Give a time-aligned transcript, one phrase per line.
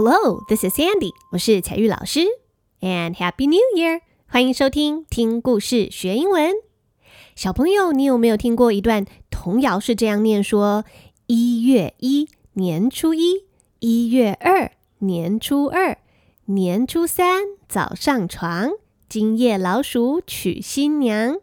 [0.00, 2.20] Hello, this is Sandy，我是彩玉老师
[2.82, 4.02] ，and Happy New Year！
[4.28, 6.54] 欢迎收听听故事学英文。
[7.34, 9.80] 小朋友，你有没有听过一段童谣？
[9.80, 10.84] 是这样念说：
[11.26, 13.46] 一月一，年初一；
[13.80, 15.96] 一月二，年初二；
[16.44, 18.70] 年初三，早上床。
[19.08, 21.38] 今夜老鼠娶新娘。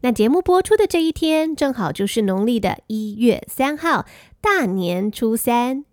[0.00, 4.06] 那节目播出的这一天，正好就是农历的一月三号，
[4.40, 5.84] 大年初三。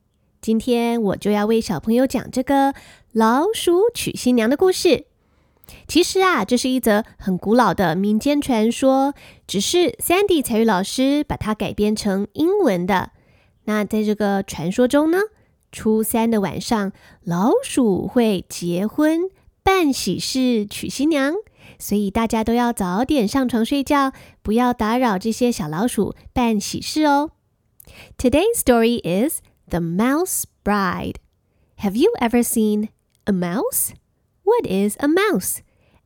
[0.41, 2.73] 今天我就要为小朋友讲这个
[3.11, 5.05] 老鼠娶新娘的故事。
[5.87, 9.13] 其实啊，这是一则很古老的民间传说，
[9.45, 13.11] 只是 Sandy 彩玉老师把它改编成英文的。
[13.65, 15.19] 那在这个传说中呢，
[15.71, 19.29] 初三的晚上，老鼠会结婚、
[19.61, 21.35] 办喜事、娶新娘，
[21.77, 27.31] 所以大家都要早点上床睡觉，不要打扰这些小老鼠办喜事哦。
[28.17, 29.41] Today's story is.
[29.68, 31.18] The Mouse Bride.
[31.76, 32.88] Have you ever seen
[33.26, 33.92] a mouse?
[34.42, 35.62] What is a mouse?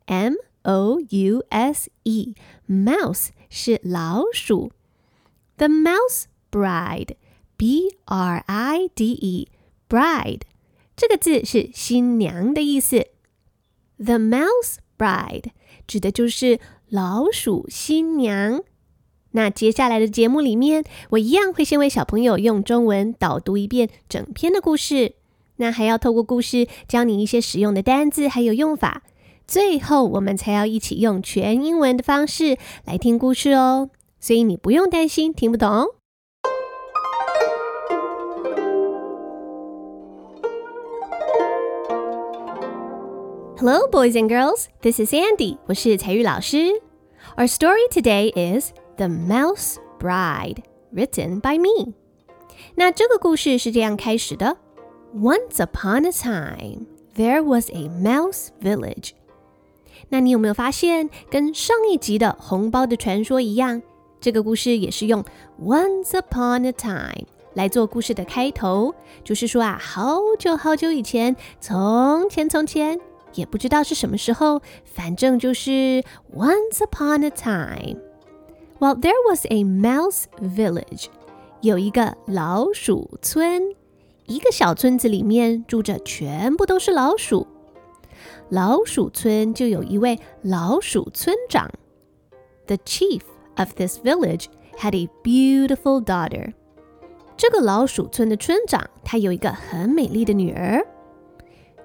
[0.07, 2.35] M O U S E.
[2.69, 4.73] Mouse 是老鼠。
[5.57, 7.17] The Mouse Bride.
[7.57, 9.49] B R I D E.
[9.89, 10.43] Bride
[10.97, 13.07] 这个字是新娘的意思。
[13.99, 15.51] The Mouse Bride
[15.87, 18.63] 指的就是老鼠新娘。
[19.36, 25.16] 那接下来的节目里面，我一样会先为小朋友用中文导读一遍整篇的故事，
[25.56, 29.02] 那还要透过故事教你一些实用的单字还有用法，
[29.48, 33.90] 最后我们才要一起用全英文的方式来听故事哦，
[34.20, 35.88] 所以你不用担心听不懂。
[43.58, 44.66] Hello, boys and girls.
[44.82, 45.58] This is Andy.
[45.66, 46.82] 我是彩玉老师。
[47.36, 48.74] Our story today is.
[48.98, 50.64] The Mouse Bride,
[50.94, 51.94] written by me。
[52.76, 54.58] 那这个故事是这样开始的
[55.16, 59.12] ：Once upon a time, there was a mouse village。
[60.10, 63.82] 那你有没有发现，跟上一集的红包的传说一样，
[64.20, 65.24] 这个故事也是用
[65.60, 68.94] Once upon a time 来做故事的开头，
[69.24, 73.00] 就是说啊，好久好久以前，从前从前，
[73.34, 76.04] 也不知道是什么时候，反正就是
[76.36, 78.00] Once upon a time。
[78.83, 81.07] Well, there was a mouse village.
[81.61, 83.75] 有一个老鼠村，
[84.27, 87.47] 一个小村子里面住着全部都是老鼠。
[88.49, 91.71] 老鼠村就有一位老鼠村长。
[92.67, 93.23] The chief
[93.57, 94.47] of this village
[94.79, 96.53] had a beautiful daughter.
[97.37, 100.87] 这个老鼠村的村长，他有一个很美丽的女儿。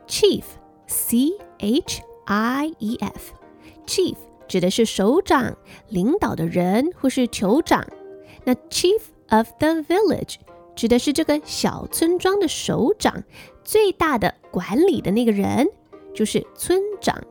[0.07, 0.43] Chief,
[0.87, 3.33] C H I E F,
[3.85, 4.15] chief
[4.47, 5.57] 指的是首长、
[5.89, 7.85] 领导的人或是酋长。
[8.43, 8.99] 那 chief
[9.29, 10.35] of the village
[10.75, 13.23] 指的是这个小村庄的首长，
[13.63, 15.67] 最大的管理的那个人
[16.13, 17.23] 就是村长。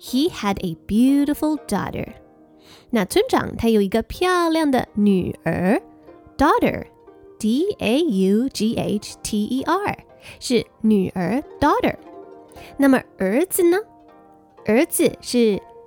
[0.00, 2.08] He had a beautiful daughter。
[2.90, 5.80] 那村长他有一个漂亮的女儿，
[6.36, 9.98] daughter，d a u g h t e r
[10.40, 11.94] 是女儿 daughter。
[12.76, 13.78] 那么儿子呢？
[14.66, 15.62] 儿子是。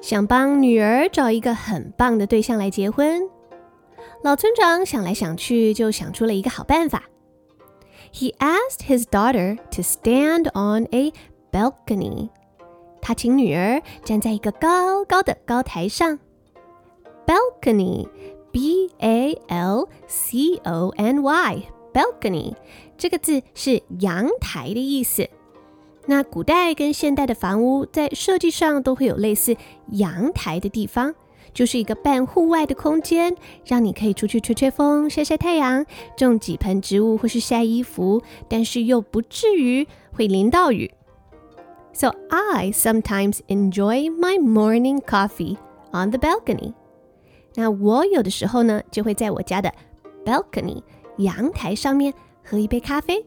[0.00, 3.28] 想帮女儿找一个很棒的对象来结婚，
[4.22, 7.04] 老村长想来想去，就想出了一个好办法。
[8.12, 11.12] He asked his daughter to stand on a
[11.52, 12.30] balcony。
[13.02, 16.18] 他请女儿站在一个高高的高台上。
[17.26, 22.54] Balcony，B A L C O N Y，balcony
[22.98, 25.28] 这个字是阳台的意思。
[26.10, 29.56] 那古代跟现代的房屋在设计上都会有类似
[29.92, 31.14] 阳台的地方，
[31.54, 35.86] 就是一个半户外的空间，让你可以出去吹吹风、晒晒太阳、
[36.16, 40.90] 种几盆植物或是晒衣服，但是又不至于会淋到雨。
[41.92, 45.58] So I sometimes enjoy my morning coffee
[45.92, 46.74] on the balcony。
[47.54, 49.72] 那我有的时候呢，就会在我家的
[50.24, 50.82] balcony
[51.18, 52.12] 阳台上面
[52.44, 53.24] 喝一杯咖啡。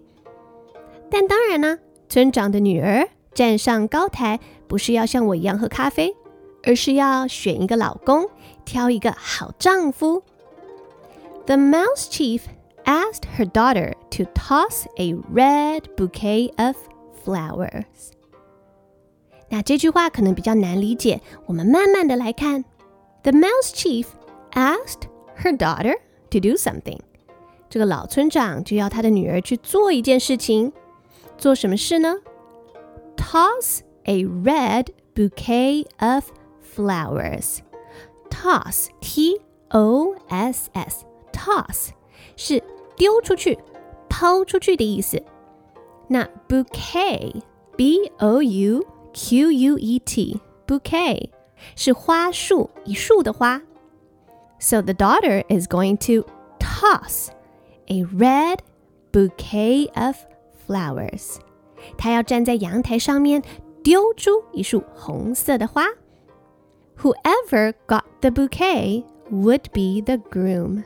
[1.09, 1.79] 但当然呢。
[2.12, 6.14] 村长的女儿站上高台，不是要像我一样喝咖啡，
[6.62, 8.28] 而是要选一个老公，
[8.64, 10.22] 挑一个好丈夫。
[11.46, 12.42] The mouse chief
[12.84, 16.76] asked her daughter to toss a red bouquet of
[17.24, 17.84] flowers.
[19.50, 22.64] 那这句话可能比较难理解，我们慢慢的来看。
[23.22, 24.06] The mouse chief
[24.52, 25.08] asked
[25.42, 25.96] her daughter
[26.30, 26.98] to do something。
[27.70, 30.72] 这个老村长就要他的女儿去做一件事情，
[31.36, 32.16] 做什么事呢？
[33.16, 36.30] Toss a red bouquet of
[36.62, 37.58] flowers.
[38.30, 41.90] Toss, T-O-S-S, toss
[42.36, 42.62] 是
[42.96, 43.58] 丢出去、
[44.08, 45.22] 抛出去的意思。
[46.08, 47.42] 那 bouquet,
[47.76, 48.80] B-O-U-Q-U-E-T,
[50.66, 51.30] bouquet
[51.74, 53.60] 是花束，一束的花。
[54.60, 56.28] So the daughter is going to
[56.58, 57.28] toss
[57.86, 58.58] a red
[59.12, 60.16] bouquet of
[60.67, 61.37] flowers.
[61.97, 63.41] 他要站在阳台上面
[63.83, 65.85] 丢出一束红色的花。
[67.01, 70.83] Whoever got the bouquet would be the groom.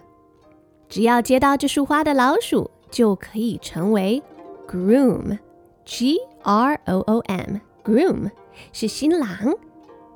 [0.89, 4.23] 只要接到这束花的老鼠，就可以成为
[4.67, 5.37] groom。
[5.85, 8.31] G R O O M groom
[8.73, 9.55] 是新郎，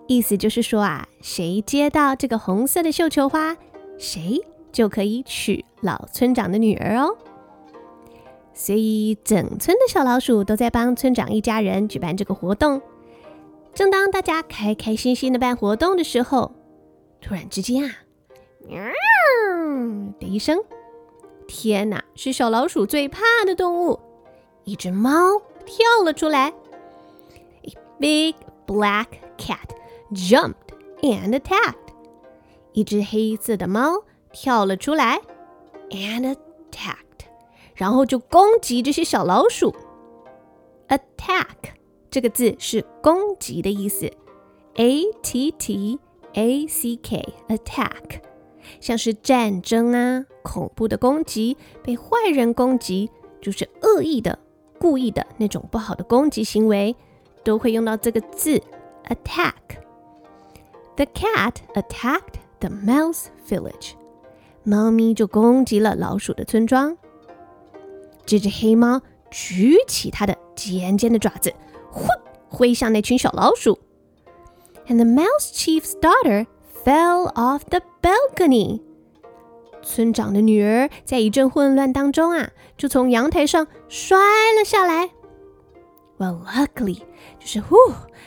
[0.07, 3.55] 意思就是说啊，谁接到这个红色的绣球花，
[3.97, 4.41] 谁
[4.71, 7.15] 就可以娶老村长的女儿哦。
[8.53, 12.81] 所以，整村的小老鼠都在帮村长一家人举办这个活动。
[13.73, 16.51] 正当大家开开心心的办活动的时候，
[17.21, 17.95] 突然之间啊，
[18.67, 18.83] 喵
[20.19, 20.59] 的一声，
[21.47, 23.99] 天哪，是小老鼠最怕的动物，
[24.65, 26.53] 一只猫跳了出来。
[27.63, 28.35] A big
[28.67, 29.07] black
[29.37, 29.69] cat
[30.11, 30.55] jumped
[31.01, 31.75] and attacked。
[32.73, 35.21] 一只黑色的猫跳了出来
[35.89, 37.10] ，and attacked，
[37.81, 39.73] 然后就攻击这些小老鼠。
[40.87, 41.71] Attack。
[42.11, 44.05] 这个字是攻击的意思
[44.75, 45.97] ，a t t
[46.33, 48.21] a c k，attack，
[48.79, 53.09] 像是战争啊、恐怖的攻击、被坏人攻击，
[53.41, 54.37] 就是恶意的、
[54.77, 56.95] 故意的那种不好的攻击行为，
[57.43, 58.61] 都会用到这个字
[59.07, 59.53] attack。
[60.97, 63.93] The cat attacked the mouse village，
[64.63, 66.95] 猫咪就攻击了老鼠的村庄。
[68.31, 71.53] 这只黑猫举起它的尖尖的爪子。
[71.91, 72.07] 呼，
[72.47, 73.77] 挥向那群小老鼠。
[74.87, 76.47] And the mouse chief's daughter
[76.85, 78.79] fell off the balcony。
[79.83, 84.17] 村长的女儿在一阵混乱当中啊，就从阳台上摔
[84.57, 85.09] 了下来。
[86.17, 86.99] Well, luckily，
[87.37, 87.75] 就是呼，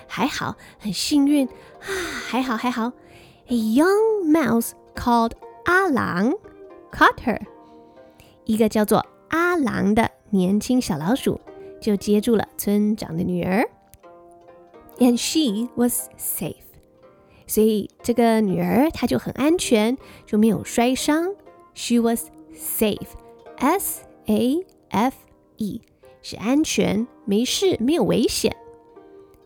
[0.06, 1.88] 还好，很幸运啊，
[2.28, 2.92] 还好还好。
[3.46, 5.32] A young mouse called
[5.64, 6.34] 阿郎
[6.92, 7.40] caught her。
[8.44, 11.39] 一个叫做阿郎的年轻小老鼠
[11.81, 13.69] 就接住了村长的女儿，
[14.97, 16.55] and she was safe。
[17.47, 21.33] 所以这个女儿她就很安全，就没有摔伤。
[21.73, 25.15] She was safe，S A F
[25.57, 25.81] E，
[26.21, 28.55] 是安全，没事，没有危险。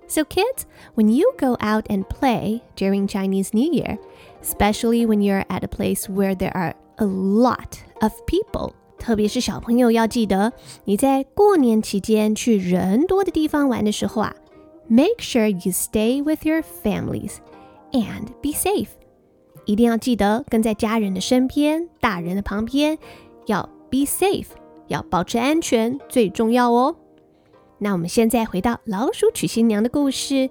[0.07, 0.63] So kids,
[0.95, 3.97] when you go out and play during Chinese New Year,
[4.43, 10.53] especially when you're at a place where there are a lot of people, 特别是小朋友要记得，
[10.85, 14.33] 你在过年期间去人多的地方玩的时候啊，
[14.87, 17.35] make sure you stay with your families
[17.91, 18.87] and be safe。
[19.65, 22.97] 一定要记得跟在家人的身边，大人的旁边，
[23.45, 24.47] 要 be safe，
[24.87, 26.95] 要保持安全，最重要哦。
[27.79, 30.49] 那我们现在回到老鼠娶新娘的故事。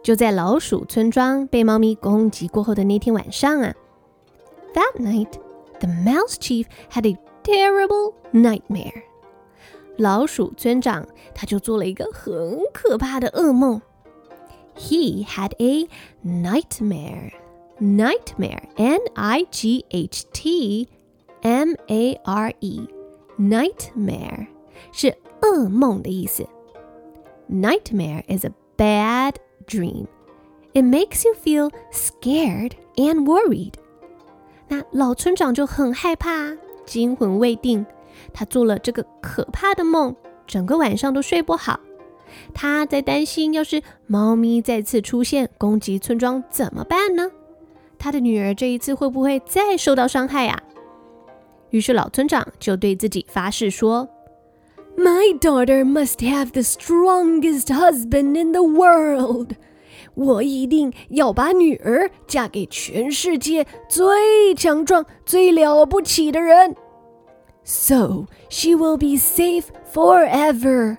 [0.00, 3.74] 就在老鼠村庄被猫咪攻击过后的那天晚上啊，
[4.72, 5.32] That night,
[5.80, 9.02] the mouse chief had a Terrible nightmare，
[9.96, 13.80] 老鼠村长他就做了一个很可怕的噩梦。
[14.76, 15.88] He had a
[16.24, 17.32] nightmare.
[17.80, 19.78] Nightmare, N-I-G-H-T-M-A-R-E,
[23.38, 24.48] nightmare
[24.90, 26.44] 是噩梦的意思。
[27.48, 30.08] Nightmare is a bad dream.
[30.72, 33.74] It makes you feel scared and worried.
[34.66, 36.56] 那老村长就很害怕。
[36.85, 37.85] 惊魂未定，
[38.33, 41.79] 他做了这个可怕的梦，整个晚上都睡不好。
[42.53, 47.29] 他在担心，要是猫咪再次出现攻击村庄怎么办呢？
[47.99, 50.61] 他的女儿这一次会不会再受到伤害呀？
[51.69, 54.07] 于是老村长就对自己发誓说
[54.97, 59.53] ：“My daughter must have the strongest husband in the world。”
[60.15, 66.75] 我一定要把女儿嫁给全世界最强壮、最了不起的人
[67.63, 70.97] ，so she will be safe forever。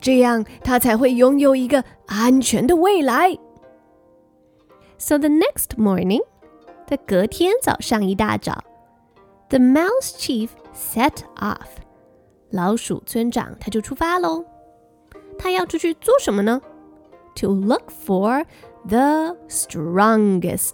[0.00, 3.38] 这样她才会拥有一个安全的未来。
[4.98, 6.22] So the next morning，
[6.86, 8.64] 在隔天早上一大早
[9.48, 11.68] ，the mouse chief set off。
[12.50, 14.44] 老鼠村长他就出发喽。
[15.38, 16.60] 他要出去做什么呢？
[17.39, 18.45] to look for
[18.87, 20.73] the strongest。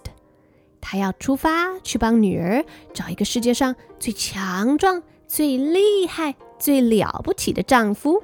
[0.80, 8.22] 他要出发去帮女儿找一个世界上最强壮、最厉害、最了不起的丈夫。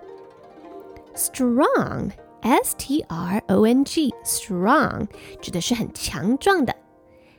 [1.15, 2.11] Strong,
[2.43, 5.07] S-T-R-O-N-G, strong
[5.41, 6.75] 指的是很强壮的。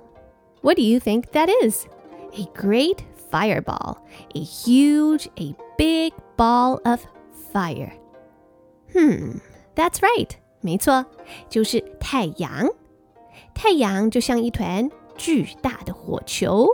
[0.63, 1.87] What do you think that is?
[2.33, 2.99] A great
[3.31, 3.99] fireball,
[4.35, 7.01] a huge, a big ball of
[7.53, 7.93] fire.
[8.93, 9.41] Hmm,
[9.75, 10.31] that's right.
[10.61, 11.05] 没错，
[11.49, 12.69] 就是太阳。
[13.55, 16.67] 太阳就像一团巨大的火球。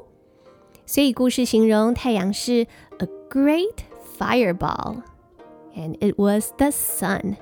[0.86, 2.66] 所以故事形容太阳是
[2.98, 3.76] a great
[4.18, 7.36] fireball，and it was the sun，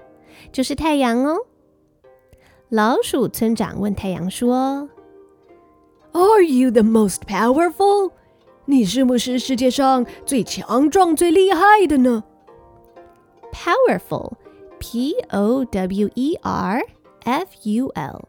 [0.52, 1.38] 就是太阳哦。
[2.68, 4.88] 老鼠村长问太阳说：“
[6.12, 8.12] Are you the most powerful？
[8.66, 12.22] 你是不是世界上最强壮、最厉害的呢？”
[13.52, 16.82] Powerful，P O W E R
[17.24, 18.28] F U L，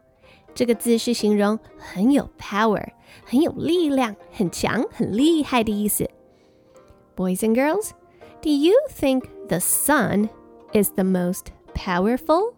[0.56, 2.88] 这个字是形容很有 power。
[3.25, 6.10] 很有力量、很强、很厉害的意思。
[7.15, 7.91] Boys and girls,
[8.41, 10.30] do you think the sun
[10.74, 12.53] is the most powerful?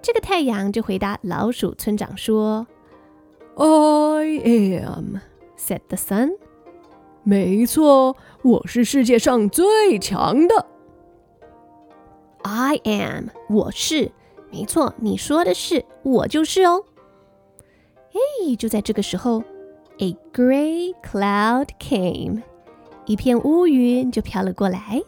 [0.00, 2.66] 这个太阳就回答老鼠村长说：“
[3.56, 5.18] I am,”
[5.56, 6.32] said the sun.
[7.24, 10.66] 没错，我是世界上最强的。
[12.42, 14.10] I am，我是，
[14.50, 16.84] 没错，你说的是，我就是哦。
[18.16, 19.42] 哎，就在这个时候，
[19.98, 22.42] a gray cloud came，
[23.06, 25.02] 一片乌云就飘了过来。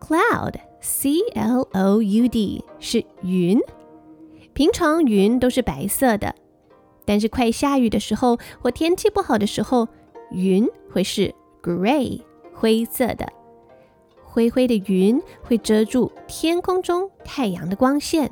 [0.00, 3.60] Cloud，C L O U D 是云。
[4.52, 6.34] 平常云都是白色的，
[7.04, 9.88] 但是快下雨的时候或天气不好的时候，
[10.30, 12.20] 云会是 gray
[12.52, 13.26] 灰色的。
[14.24, 18.30] 灰灰的云会遮住天空中太阳的光线。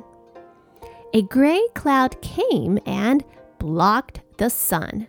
[1.11, 3.21] A gray cloud came and
[3.63, 5.07] blocked the sun。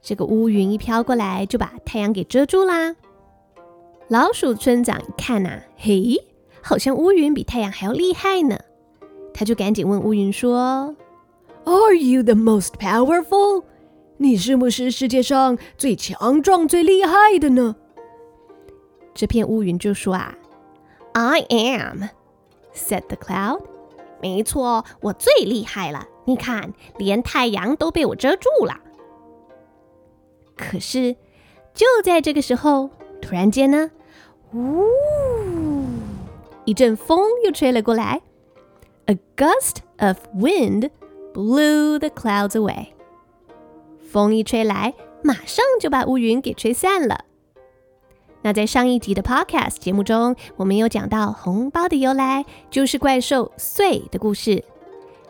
[0.00, 2.96] 这个乌云一飘过来，就把太阳给遮住啦。
[4.08, 6.16] 老鼠村长一看呐、啊，嘿，
[6.60, 8.58] 好像乌云比太阳还要厉害呢。
[9.32, 10.96] 他就赶紧问乌云说：“
[11.64, 13.64] Are you the most powerful？
[14.18, 17.76] 你是不是世界上最强壮、最厉害的呢？”
[19.14, 20.34] 这片乌云就说啊：“
[21.12, 22.04] I am,”
[22.74, 23.62] said the cloud.
[24.21, 26.07] 没错，我最厉害了。
[26.25, 28.79] 你看，连太阳都被我遮住了。
[30.55, 31.15] 可是，
[31.73, 32.89] 就在这个时候，
[33.21, 33.91] 突然间呢，
[34.53, 34.85] 呜，
[36.65, 38.21] 一阵风又吹了过来。
[39.05, 40.89] A gust of wind
[41.33, 42.87] blew the clouds away。
[44.11, 44.93] 风一吹来，
[45.23, 47.25] 马上就把乌云给吹散了。
[48.41, 54.63] 那在上一集的 Podcast 节目中，我们有讲到红包的由来，就是怪兽祟的故事。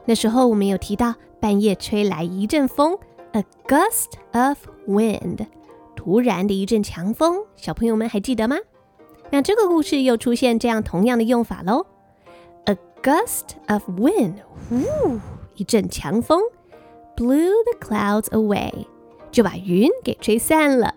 [0.05, 2.97] 那时候我们有提到半夜吹来一阵风
[3.31, 5.45] ，a gust of wind，
[5.95, 7.43] 突然的一阵强风。
[7.55, 8.57] 小朋友们还记得吗？
[9.31, 11.85] 那这个故事又出现这样同样的用法喽
[12.65, 14.35] ，a gust of wind，
[14.71, 15.19] 呜，
[15.55, 16.41] 一阵强风
[17.15, 18.71] ，blew the clouds away，
[19.31, 20.93] 就把云给吹散了。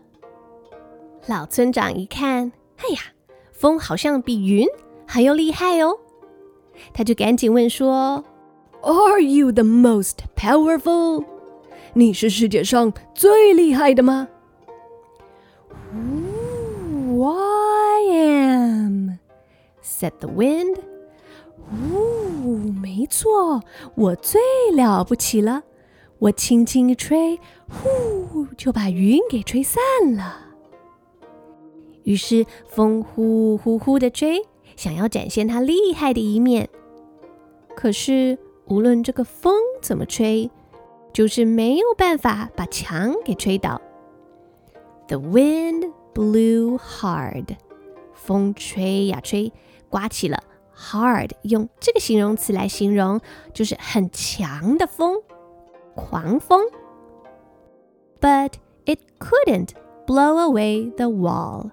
[1.26, 3.00] 老村长一看，哎呀，
[3.52, 4.66] 风好像比云
[5.06, 5.98] 还要厉害哦！
[6.92, 8.24] 他就赶紧问说
[8.80, 11.24] ：“Are you the most powerful？
[11.92, 14.28] 你是世界上最厉害的吗
[17.22, 19.18] ？”“I am,”
[19.82, 20.78] said the wind.
[21.92, 23.62] 呜，没错，
[23.94, 24.40] 我最
[24.72, 25.62] 了不起了！
[26.18, 29.80] 我轻轻一吹，呼，就把云给吹散
[30.16, 30.50] 了。
[32.03, 34.41] 于是风呼呼呼的吹，
[34.75, 36.69] 想要展现它厉害的一面。
[37.75, 40.50] 可是无论这个风怎么吹，
[41.13, 43.81] 就是没有办法把墙给吹倒。
[45.07, 47.57] The wind blew hard，
[48.13, 49.51] 风吹呀吹，
[49.89, 50.43] 刮起了
[50.75, 53.22] hard，用这个形容词来形容，
[53.53, 55.22] 就是很强的风，
[55.95, 56.65] 狂风。
[58.19, 58.53] But
[58.86, 59.69] it couldn't
[60.07, 61.72] blow away the wall.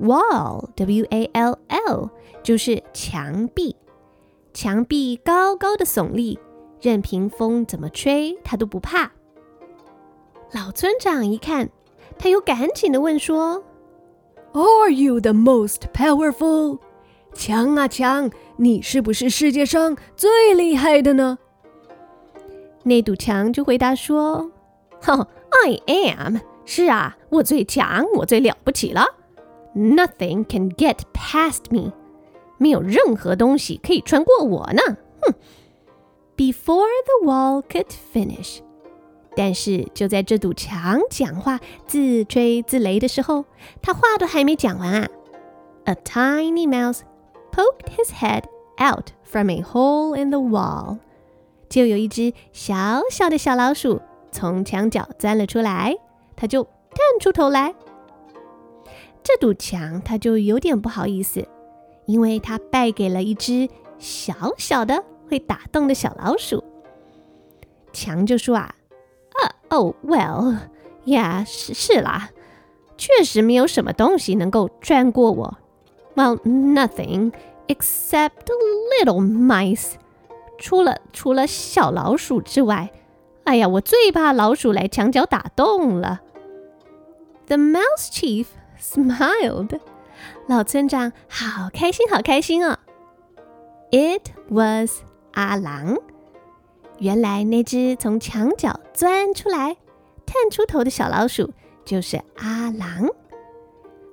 [0.00, 2.10] Wall, W-A-L-L，
[2.42, 3.76] 就是墙壁。
[4.54, 6.38] 墙壁高高的耸立，
[6.80, 9.12] 任凭风怎么吹，它都不怕。
[10.52, 11.70] 老村长一看，
[12.18, 13.64] 他又赶紧的问说
[14.52, 16.78] ：“Are you the most powerful？”
[17.32, 21.38] 强啊强，你是不是世界上最厉害的呢？
[22.82, 24.50] 那堵墙就回答说
[25.00, 25.26] ：“哈
[25.64, 26.36] ，I am。
[26.66, 29.06] 是啊，我最强，我最了不起了。
[29.75, 31.93] Nothing can get past me。
[32.57, 34.81] 没有任何东西可以穿过我呢。
[35.21, 35.33] 哼。
[36.35, 38.59] Before the wall could finish，
[39.35, 43.45] 但是就在这堵墙讲话自吹自擂的时候，
[43.81, 45.07] 他话都还没讲完啊，
[45.85, 47.01] A tiny mouse
[47.51, 48.43] poked his head
[48.79, 50.99] out from a hole in the wall。
[51.69, 53.99] 就有一只小小的小老鼠
[54.31, 55.97] 从墙角钻了出来，
[56.35, 57.73] 它就探出头来。
[59.22, 61.46] 这堵墙，它就有点不好意思，
[62.06, 66.62] 因为它败给了一只小小的会打洞的小老鼠。
[67.92, 68.74] 墙就说啊，
[69.34, 72.30] 啊哦，Well，yeah，是是啦，
[72.96, 75.58] 确实没有什么东西能够穿过我。
[76.14, 77.32] Well，nothing
[77.68, 78.46] except
[79.00, 79.92] little mice。
[80.58, 82.92] 除了除了小老鼠之外，
[83.44, 86.20] 哎呀，我最怕老鼠来墙角打洞了。
[87.46, 88.46] The Mouse Chief
[88.82, 89.78] smiled，
[90.48, 92.76] 老村长好开心，好开心哦。
[93.90, 95.98] It was 阿郎，
[96.98, 99.76] 原来那只从墙角钻出来、
[100.26, 101.52] 探出头的小老鼠
[101.84, 103.08] 就是阿郎。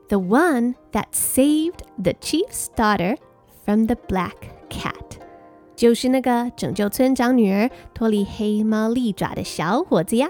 [0.07, 3.17] The one that saved the chief's daughter
[3.65, 4.35] from the black
[4.69, 4.93] cat.
[5.75, 10.29] 就是那个拯救村长女儿脱离黑猫利爪的小伙子呀！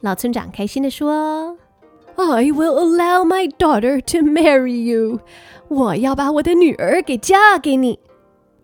[0.00, 1.56] 老村长开心地说
[2.19, 5.19] ：“I will allow my daughter to marry you。
[5.67, 7.99] 我要把我的女儿给嫁给你。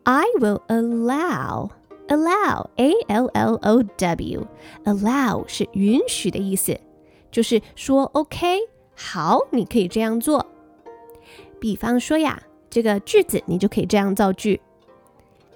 [0.03, 1.69] I will allow
[2.07, 4.47] allow a l l o w
[4.85, 6.79] allow 是允许的意思，
[7.31, 8.59] 就是说 OK
[8.95, 10.45] 好，你可以这样做。
[11.59, 14.61] 比方说呀，这个句子你就可以这样造句。”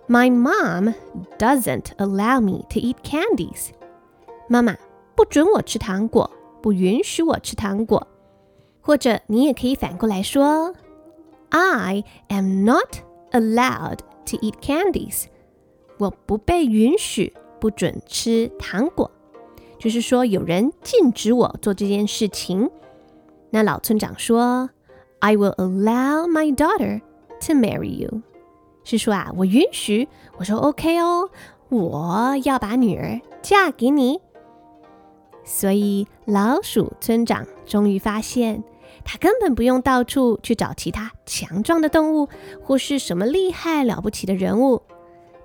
[0.07, 0.93] My mom
[1.39, 3.69] doesn't allow me to eat candies.
[4.47, 4.77] 妈妈
[5.15, 6.29] 不准我吃糖果，
[6.62, 8.06] 不允许我吃糖果。
[8.80, 10.74] 或者你也可以反过来说
[11.50, 12.96] ，I am not
[13.32, 15.26] allowed to eat candies.
[15.98, 19.10] 我不被允许，不准吃糖果。
[19.78, 22.70] 就是说有人禁止我做这件事情。
[23.50, 24.70] 那老村长说
[25.18, 27.00] ，I will allow my daughter
[27.46, 28.22] to marry you.
[28.84, 30.08] 是说啊，我允许。
[30.38, 31.28] 我说 OK 哦，
[31.68, 34.20] 我要把女儿嫁给你。
[35.44, 38.62] 所以老鼠村长终于发现，
[39.04, 42.28] 他根本不用到处去找其他强壮的动物
[42.62, 44.82] 或是什么厉害了不起的人物，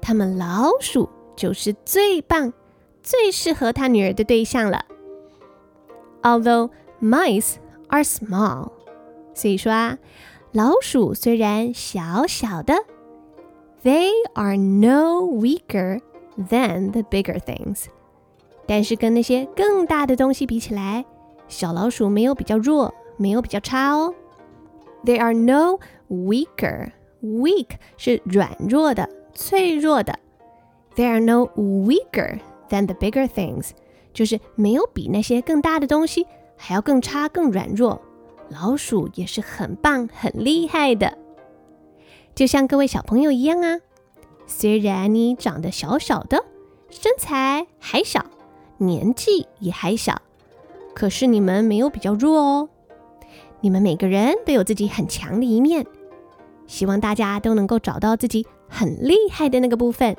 [0.02, 2.54] 他们老鼠就是最棒、
[3.02, 4.86] 最适合他女儿的对象了。
[6.22, 7.56] Although mice
[7.88, 8.72] are small，
[9.34, 9.98] 所以说啊，
[10.52, 12.76] 老鼠虽然小小的。
[13.84, 16.00] They are no weaker
[16.36, 17.86] than the bigger things，
[18.67, 21.06] 但是跟那些更大的东西比起来，
[21.47, 24.13] 小老鼠没有比较弱，没有比较差哦。
[25.04, 30.17] They are no weaker，weak 是软弱的、脆弱的。
[30.95, 33.71] They are no weaker than the bigger things，
[34.13, 36.25] 就是没有比那些更大的东西
[36.58, 38.01] 还要更差、更软弱。
[38.49, 41.17] 老鼠也是很棒、很厉害的。
[42.34, 43.80] 就像各位小朋友一样啊，
[44.47, 46.43] 虽然你长得小小的，
[46.89, 48.25] 身材还小，
[48.78, 50.22] 年纪也还小，
[50.94, 52.70] 可是你们没有比较弱哦。
[53.62, 55.86] 你们每个人都有自己很强的一面，
[56.68, 60.16] 希望大家都能够找到自己很厉害的那个部分，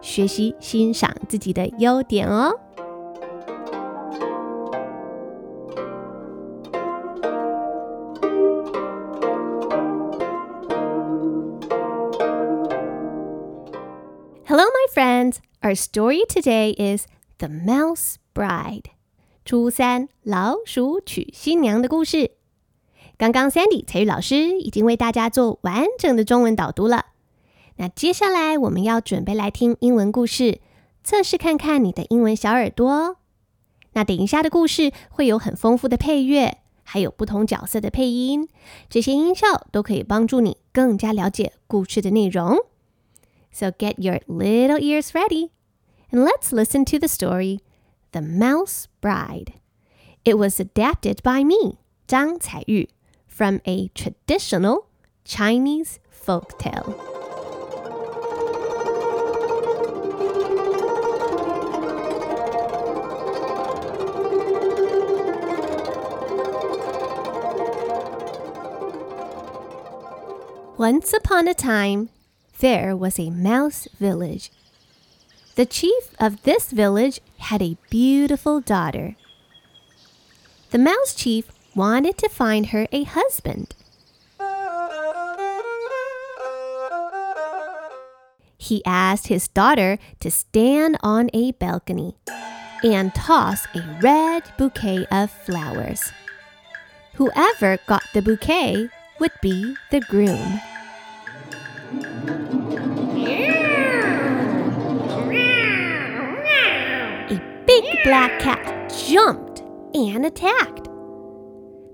[0.00, 2.58] 学习欣赏自己的优点哦。
[14.46, 15.36] Hello, my friends.
[15.60, 17.06] Our story today is
[17.38, 18.86] The Mouse Bride.
[19.44, 22.32] 初三老鼠娶新娘的故事。
[23.16, 27.06] 刚刚 Sandy 彩玉老师已经为大家做完整的中文导读了。
[27.76, 30.58] 那接下来我们要准备来听英文故事，
[31.04, 33.18] 测试看看你的英文小耳朵。
[33.92, 38.48] 那等一下的故事会有很丰富的配乐，还有不同角色的配音，
[38.90, 42.58] 这些音效都可以帮助你更加了解故事的内容。
[43.52, 45.50] So get your little ears ready
[46.10, 47.60] and let's listen to the story
[48.12, 49.54] The Mouse Bride.
[50.24, 52.88] It was adapted by me, Zhang Caiyu,
[53.26, 54.88] from a traditional
[55.24, 56.94] Chinese folk tale.
[70.78, 72.08] Once upon a time,
[72.60, 74.50] there was a mouse village
[75.58, 79.16] the chief of this village had a beautiful daughter.
[80.70, 83.74] The mouse chief wanted to find her a husband.
[88.56, 92.14] He asked his daughter to stand on a balcony
[92.84, 96.12] and toss a red bouquet of flowers.
[97.14, 100.60] Whoever got the bouquet would be the groom.
[107.68, 109.60] Big black cat jumped
[109.94, 110.88] and attacked.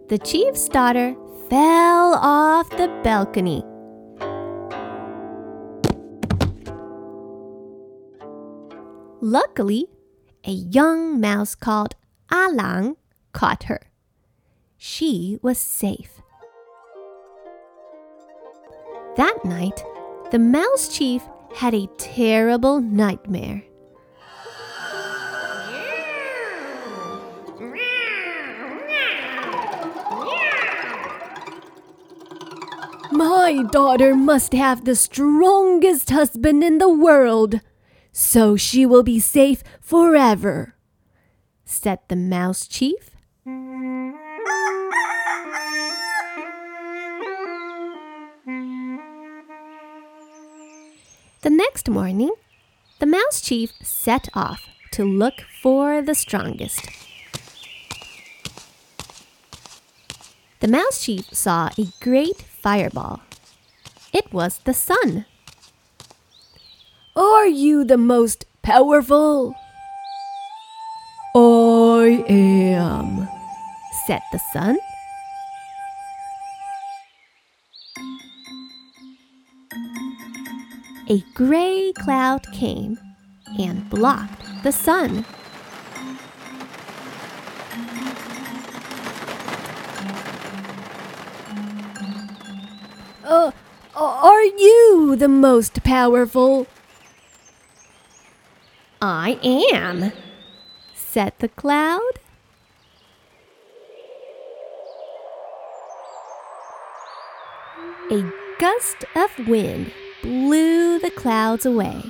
[0.08, 1.16] The chief's daughter
[1.50, 3.64] fell off the balcony.
[9.20, 9.88] Luckily,
[10.44, 11.96] a young mouse called
[12.30, 12.96] Alang
[13.32, 13.90] caught her.
[14.78, 16.22] She was safe.
[19.16, 19.82] That night,
[20.30, 23.64] the mouse chief had a terrible nightmare.
[33.14, 37.60] My daughter must have the strongest husband in the world,
[38.10, 40.74] so she will be safe forever,
[41.64, 43.10] said the mouse chief.
[51.42, 52.32] The next morning,
[52.98, 56.80] the mouse chief set off to look for the strongest.
[60.58, 63.20] The mouse chief saw a great fireball.
[64.14, 65.26] It was the sun.
[67.14, 69.54] Are you the most powerful?
[71.36, 73.28] I am,
[74.06, 74.78] said the sun.
[81.10, 82.98] A gray cloud came
[83.58, 85.26] and blocked the sun.
[94.44, 96.66] Are you the most powerful?
[99.00, 100.12] I am,
[100.94, 102.12] said the cloud.
[108.10, 108.30] A
[108.60, 109.90] gust of wind
[110.22, 112.02] blew the clouds away.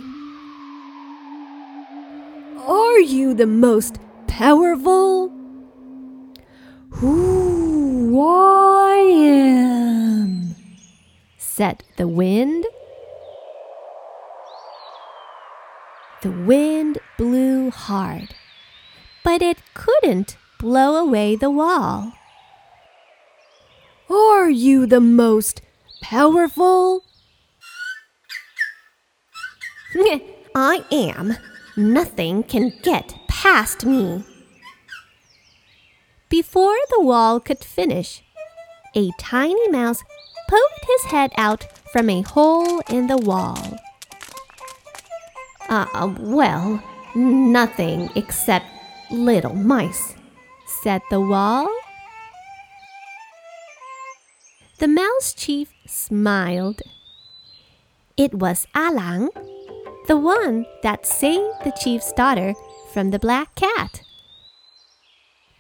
[2.67, 5.31] Are you the most powerful?
[6.91, 8.64] Who I am,
[11.55, 12.67] said the wind.
[16.23, 18.35] The wind blew hard,
[19.23, 22.15] but it couldn't blow away the wall.
[24.11, 25.61] Are you the most
[26.03, 27.05] powerful?
[30.57, 31.37] I am.
[31.77, 34.25] Nothing can get past me.
[36.29, 38.25] Before the wall could finish,
[38.97, 40.03] a tiny mouse
[40.49, 43.79] poked his head out from a hole in the wall.
[45.69, 46.83] Uh, well,
[47.15, 48.67] nothing except
[49.11, 50.15] little mice,
[50.67, 51.69] said the wall.
[54.79, 56.83] The mouse chief smiled.
[58.17, 59.31] It was Alang
[60.07, 62.55] the one that saved the chief's daughter
[62.93, 64.03] from the black cat.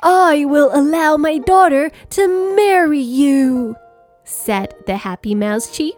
[0.01, 3.77] I will allow my daughter to marry you,
[4.25, 5.95] said the happy mouse chief.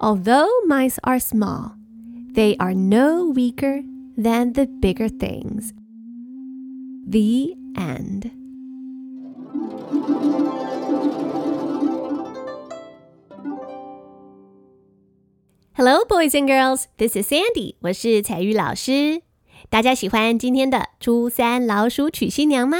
[0.00, 1.74] Although mice are small,
[2.32, 3.82] they are no weaker
[4.16, 5.72] than the bigger things.
[7.06, 8.30] The end.
[15.74, 16.88] Hello, boys and girls.
[16.98, 17.76] This is Sandy.
[17.80, 19.22] 我是采聿老师。
[19.70, 22.78] 大家喜欢今天的初三老鼠娶新娘吗？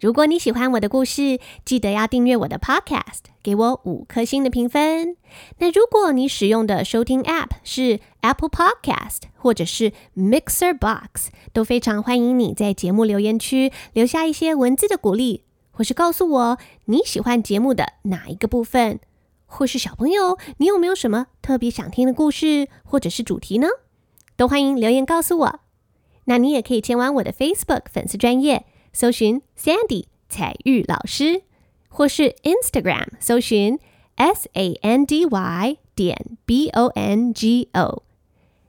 [0.00, 5.18] 如果你喜欢我的故事，记得要订阅我的 Podcast，给我五颗星的评分。
[5.58, 19.00] 那如果你使用的收听 App 是 Apple Podcast 或者是 Mixer Box，都非常欢迎你在节目留言区留下一些文字的鼓励，或是告诉我你喜欢节目的哪一个部分。
[19.44, 23.68] 或是小朋友，你有没有什么特别想听的故事或者是主题呢？
[24.38, 25.60] 都欢迎留言告诉我。
[26.24, 31.42] 那你也可以前往我的 Facebook 粉丝专业搜寻 Sandy 彩玉老师，
[31.88, 33.78] 或是 Instagram 搜寻
[34.16, 38.02] S A N D Y 点 B O N G O。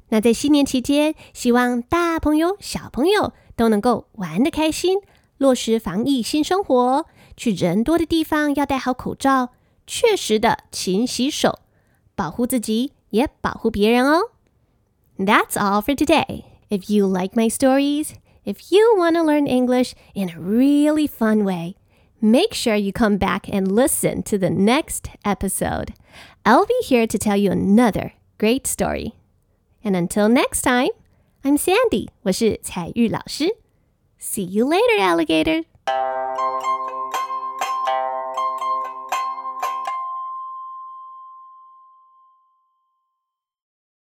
[0.09, 4.99] 那在新年期间，希望大朋友小朋友都能够玩得开心，
[5.37, 7.05] 落实防疫新生活，
[7.37, 9.53] 去人多的地方要戴好口罩。
[9.87, 11.59] 确实的勤洗手，
[12.15, 14.31] 保护自己也保护别人哦。
[15.17, 16.43] That's all for today.
[16.69, 18.11] If you like my stories,
[18.43, 21.75] If you want to learn English in a really fun way,
[22.19, 25.93] make sure you come back and listen to the next episode.
[26.43, 29.13] I'll be here to tell you another great story.
[29.83, 30.89] And until next time,
[31.43, 32.07] I'm Sandy.
[32.23, 33.57] 我是采聿老师.
[34.19, 35.63] See you later, alligator.